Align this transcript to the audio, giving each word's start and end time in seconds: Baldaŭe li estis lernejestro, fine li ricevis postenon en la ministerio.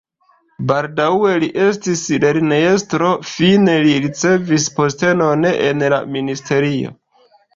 Baldaŭe 0.69 1.33
li 1.43 1.49
estis 1.65 1.99
lernejestro, 2.23 3.11
fine 3.33 3.75
li 3.83 3.93
ricevis 4.07 4.67
postenon 4.79 5.47
en 5.51 5.87
la 5.95 6.03
ministerio. 6.17 6.95